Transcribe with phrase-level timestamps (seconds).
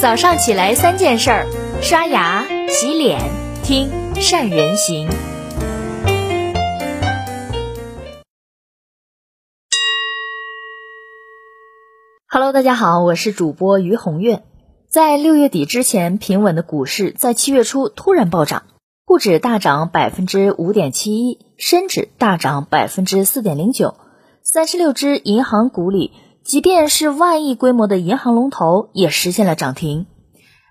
[0.00, 1.46] 早上起来三件事儿：
[1.82, 3.18] 刷牙、洗脸、
[3.64, 5.08] 听善人行。
[12.28, 14.44] Hello，大家好，我是主播于红月。
[14.88, 18.62] 在六月底之前平稳的股市，在七月初突然暴涨，
[19.04, 23.96] 沪指大涨百分之五点七一，深指大涨百分之四点零九。
[24.44, 26.12] 三十六只银行股里。
[26.44, 30.06] 即便是万亿规模的银行龙头也实现了涨停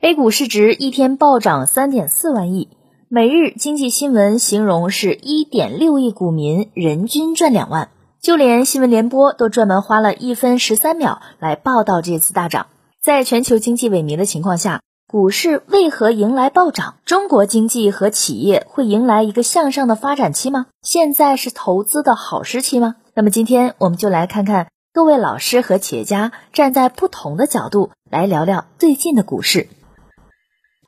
[0.00, 2.68] ，A 股市值一天暴涨三点四万亿。
[3.08, 12.66] 每日经济新闻形容是一点六亿股民人均赚两万，就连新闻联播都专门花了一分十三秒来报道这次大涨。
[13.02, 16.94] 在全球经济萎靡的情况下，股市为何迎来暴涨？
[17.04, 20.66] 中国经济和企业会迎来一个向上的发展期吗？
[20.82, 22.96] 现在是投资的好时期吗？
[23.14, 24.68] 那么今天我们就来看看。
[24.94, 29.66] 各位老师和企业家站在不同的角度来聊聊最近的股市。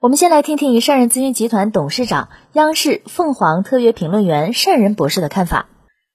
[0.01, 5.67] 我们先来听听善人咨询集团董事长、央视凤凰特约评论员善人博士的看法。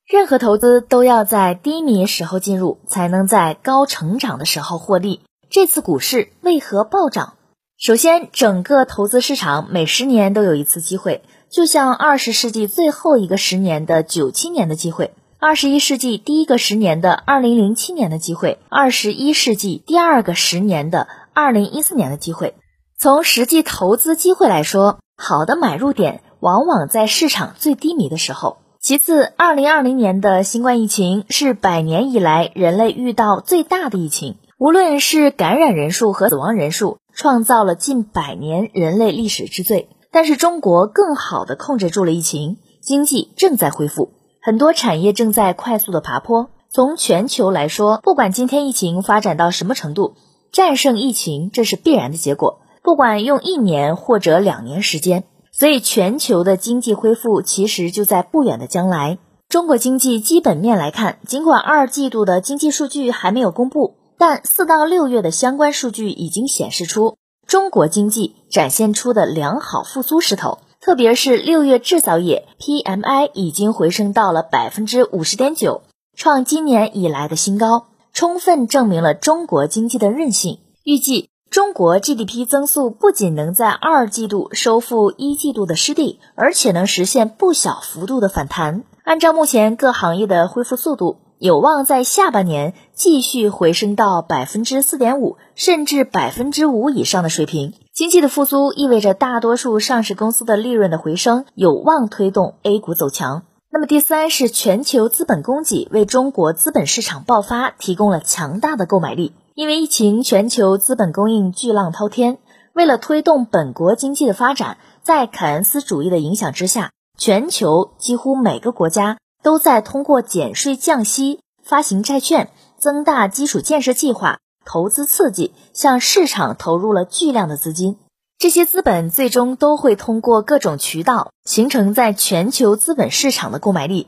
[0.08, 5.20] 任何投资都要在低迷时候进入，才能在高成长的时候获利。
[5.50, 7.34] 这次股市为何暴涨？
[7.78, 15.12] 首先，整个投资市场每十年都有一次机会，就像二十世纪最后一个十年的九七年的机会。
[15.44, 22.54] 二十一世纪第一个十年的二零零七年的机会，二十一世纪第二个十年的二零一四年的机会。
[23.00, 28.58] 从实际投资机会来说，好的买入点往往在市场最低迷的时候。
[28.80, 39.90] 其次，二零二零年的新冠疫情是百年以来人类遇到最大的疫情，无论是感染人数和死亡人数，创造了近百年人类历史之最。
[40.12, 44.12] 但是中国更好的控制住了疫情，经济正在恢复。
[44.44, 46.50] 很多产业正在快速的爬坡。
[46.68, 50.16] 从全球来说，不管今天疫情发展到什么程度，
[50.52, 52.60] 战胜疫情这是必然的结果。
[52.82, 59.20] 不管用一年或者两年时间，所以全球的经济恢复其实就在不远的将来。
[59.48, 70.58] 中国经济基本面来看，尽管二季度的经济数据还没有公布，但四到六月的相关数据已经显示出中国经济展现出的良好复苏势头。
[70.82, 75.84] 特别是六月制造业 PMI 已经回升到了百分之五十点九，
[76.16, 80.58] 创今年以来的新高，充分证明了中国经济的韧性。
[80.84, 88.84] 预计中国 GDP 增速不仅能在二季度收复一季度的失地，而且能实现不小幅度的反弹。
[89.04, 97.76] 按照目前各行业的恢复速度，有望在下半年继续回升到百分之四点五，甚至百分之五以上的水平。
[97.94, 103.44] 经济的复苏意味着大多数上市公司的利润的回升，有望推动 A 股走强。
[103.70, 109.34] 那么第三是全球资本供给为中国资本市场爆发提供了强大的购买力。
[109.56, 112.38] 因为疫情，全球资本供应巨浪滔天。
[112.72, 124.40] 为了推动本国经济的发展，在凯恩斯主义的影响之下，全球几乎每个国家都在通过减税降息、发行债券、增大基础建设计划。
[124.66, 127.98] 投资刺激向市场投入了巨量的资金，
[128.38, 134.08] 这些资本最终都会通过各种渠道形成在全球资本市场的购买力。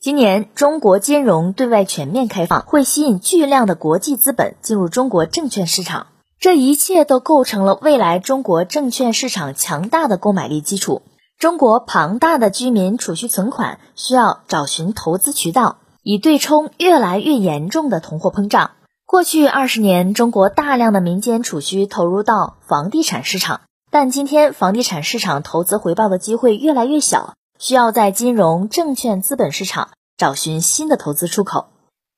[0.00, 6.06] 今年中国金融对外全面开放，会吸引巨量的国际资本进入中国证券市场，
[6.38, 11.02] 这一切都构成了未来中国证券市场强大的购买力基础。
[11.36, 18.70] 中国庞大的居民储蓄存款需要找寻投资渠道，以对冲越来越严重的通货膨胀。
[19.10, 29.88] 过去二十年，中国大量的民间储蓄投入到房地产市场，但今天房地产市场投资回报的机会越来越小，需要在金融、证券、资本市场
[30.18, 31.68] 找寻新的投资出口。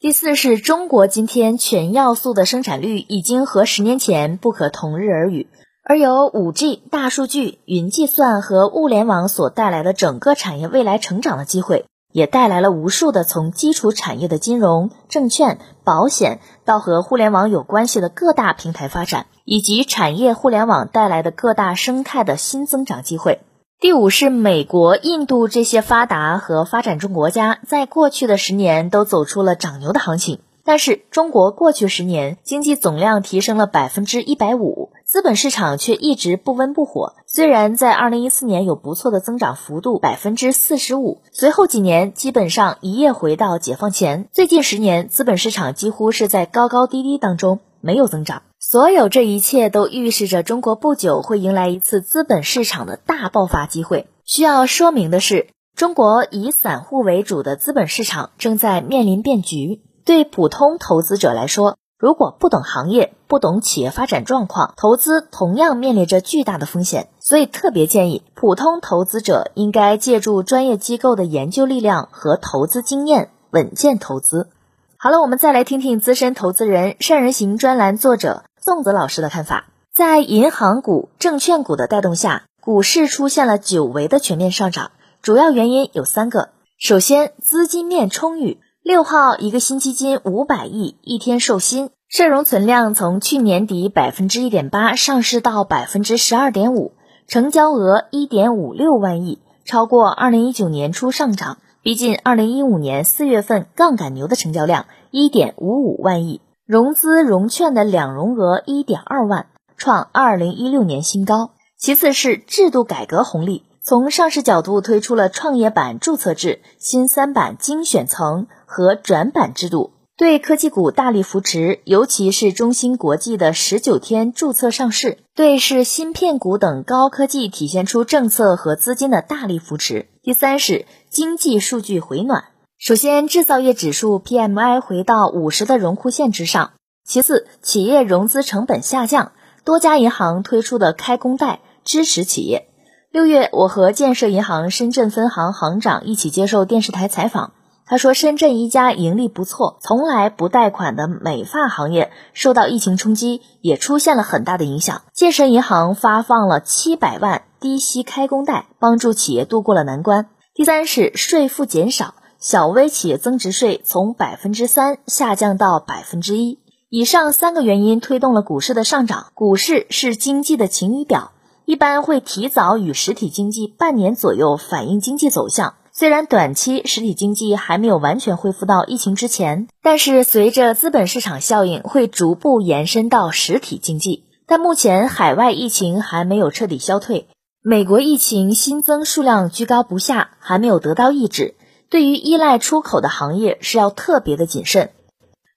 [0.00, 5.48] 第四是中国今天全要素的生产率已经和十年前不可同日而语，
[5.84, 11.84] 而有五 G、大数据、云计算和物联网所带来的整个产业未来成长的机会。
[12.12, 23.40] 也带来了无数的从基础产业的金融、证券、保险到和互联网有关系的各大平台发展，以及产业互联网带来的各大生态的新增长机会。
[23.78, 30.40] 第五是美国、印度这些发达和发展中国家在过去的十年都走出了涨牛的行情。
[30.62, 37.14] 但是中国过去十年经济总量提升了百分之一百五，资本市场却一直不温不火。
[37.26, 44.28] 虽然在二零一四年有不错的增长幅度百分之四十五，随后几年基本上一夜回到解放前。
[44.30, 48.42] 最近十年资本市场几乎是在高高低低当中没有增长。
[48.60, 54.06] 所有这一切都预示着中国不久会迎来一次资本市场的大爆发机会。
[54.24, 59.82] 需要说明的是，中国以散户为主的资本市场正在面临变局。
[60.04, 67.10] 对普通投资者来说，如果不懂行业，不懂企业发展状况，投资同样面临着巨大的风险。
[67.20, 74.48] 所以特别建议普通投资者应该借助专业机构的研究力量和投资经验，稳健投资。
[74.96, 79.66] 好了，我们再来听听资深投资人善人行专栏作者宋子老师的看法。
[79.92, 86.48] 在银行股、证券股的带动下，股市出现了久违的全面上涨，主要原因有三个。
[86.78, 88.58] 首先，资金面充裕。
[88.82, 96.94] 六号，一个新基金五百亿一天售新，社融存量从去年底百分之一点八上市到百分之十二点五，
[97.28, 111.50] 成交额一点五六万亿，超过二零一九年初上涨，逼近二零一五年四月份杠杆牛的成交量一点五五万亿，融资融券的两融额一点二万，创二零一六年新高。
[111.76, 113.64] 其次是制度改革红利。
[113.82, 130.06] 从上市角度推出了创业板注册制、新三板精选层和转板制度，对科技股大力扶持，尤其是中芯国际的十九天注册上市，对是芯片股等高科技体现出政策和资金的大力扶持。
[130.22, 132.44] 第三是经济数据回暖，
[132.78, 136.74] 首先制造业指数 PMI 回到五十的荣枯线之上，
[137.04, 139.32] 其次企业融资成本下降，
[139.64, 142.68] 多家银行推出的开工贷支持企业。
[143.10, 147.52] 六月，我和建设银行深圳分行行长一起接受电视台采访。
[147.90, 155.02] 他说，深圳一家盈利不错、从来不贷款的美发行业受到疫情冲击，也出现了很大的影响。
[155.12, 160.28] 建设银行发放了七百万低息开工贷，帮助企业度过了难关。
[160.54, 166.60] 第三是税负减少，小微企业增值税从百分之三下降到百分之一。
[166.90, 169.32] 以上三个原因推动了股市的上涨。
[169.34, 171.32] 股市是经济的晴雨表。
[171.64, 175.74] 一般会提早与实体经济半年左右反映经济走向。
[175.92, 184.24] 虽然短期实体经济还没有完全恢复到疫情之前，但是随着资本市场效应会逐步延伸到实体经济。
[184.46, 187.28] 但目前海外疫情还没有彻底消退，
[187.62, 191.54] 美国疫情新增数量居高不下，还没有得到抑制。
[191.88, 194.90] 对于依赖出口的行业是要特别的谨慎。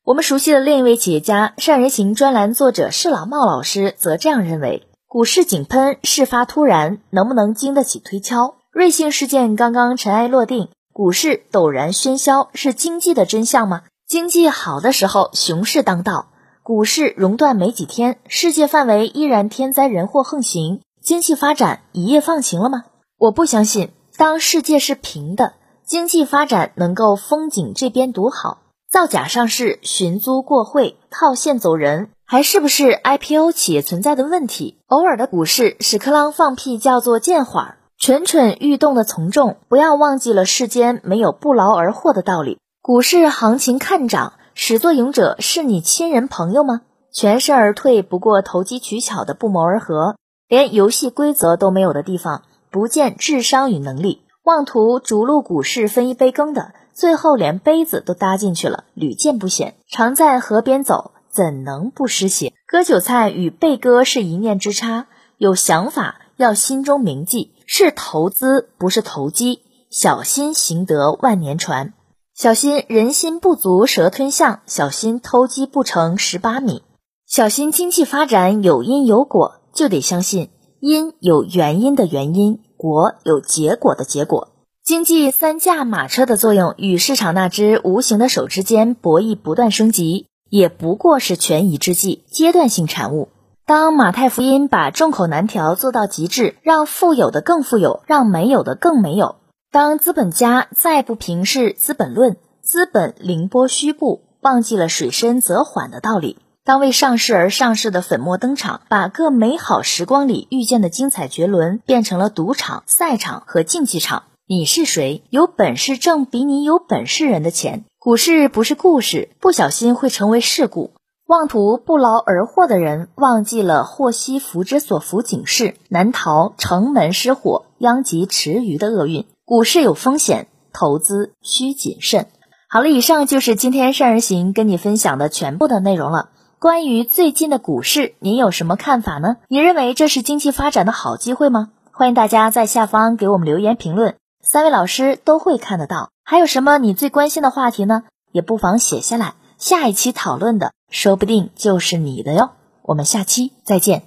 [0.03, 4.87] 我们熟悉的另一位企业家善人行专栏作者施老茂老师则这样认为。
[5.07, 8.55] 股市井喷，事发突然，能不能经得起推敲？
[8.73, 13.83] 瑞幸事件刚刚尘埃落定，股市陡然喧嚣，是经济的真相吗？
[14.07, 16.29] 经济好的时候，熊市当道，
[16.63, 22.85] 股市熔断没几天，世界范围依然天灾人祸横行，经济发展一夜放晴了吗？
[23.19, 23.91] 我不相信。
[24.17, 25.53] 当世界是平的，
[25.85, 32.09] 经济发展能够风景这边独好，造假上市、寻租过会、套现走人。
[32.25, 34.79] 还是不是 IPO 企业存在的问题？
[34.87, 42.57] 偶尔的股市，屎壳郎放屁叫做见缓儿，蠢蠢欲动的从众，不要忘记了世间没有不劳而获的道理。
[42.81, 46.81] 股市行情看涨，始作俑者是你亲人朋友吗？
[47.13, 50.17] 全身而退，不过投机取巧的不谋而合，
[50.49, 59.75] 连游戏规则都没有的地方，不见智商与能力，妄图逐鹿股市分一杯羹的，最后连杯子都搭进去了，屡见不鲜。
[59.87, 61.11] 常在河边走。
[61.31, 62.51] 怎能不湿鞋？
[62.67, 65.07] 割韭菜与被割是一念之差。
[65.37, 69.61] 有想法要心中铭记，是投资不是投机。
[69.89, 71.93] 小心行得万年船，
[72.35, 76.81] 小心人心不足蛇吞象，小心偷鸡不成蚀把米，
[77.27, 80.49] 小心经济发展有因有果，就得相信
[80.79, 84.49] 因有原因的原因，果有结果的结果。
[84.83, 90.25] 经济三驾马车的作用与市场那只无形的手之间博弈不断升级。
[90.49, 93.29] 也不过是权宜之计，阶段性产物。
[93.65, 99.37] 当马太福音把众口难调做到极致，让富有的更富有，让没有的更没有；
[99.71, 115.23] 当资本家再不平视《资本论》，资本凌波虚步，忘记了水深则缓的道理；当为上市而上市的粉墨登场，把各美好时光里遇见的精彩绝伦变成了赌场、赛场和竞技场，你是谁？
[115.29, 117.85] 有本事挣比你有本事人的钱。
[117.97, 120.91] 股市不是故事，不小心会成为事故。
[121.25, 129.25] 妄图不劳而获的人，忘记了祸兮福之所伏警示，难逃城门失火、殃及池鱼的厄运。
[129.45, 132.27] 股市有风险，投资需谨慎。
[132.67, 136.29] 好了，以上就是今天善人行跟你分享的全部的内容了。
[136.59, 139.37] 关于最近的股市，您有什么看法呢？
[139.47, 141.69] 你认为这是经济发展的好机会吗？
[141.93, 146.09] 欢迎大家在下方给我们留言评论，三位老师都会看得到。
[146.25, 148.03] 还有什么你最关心的话题呢？
[148.33, 152.51] 也不妨写下来，下一期讨论的说不定就是你的哟。
[152.83, 154.03] 我们下期再见。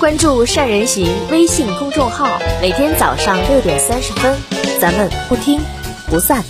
[0.00, 2.26] 关注善人行微信公众号，
[2.60, 4.36] 每天早上六点三十分，
[4.80, 5.60] 咱们不听
[6.08, 6.42] 不散。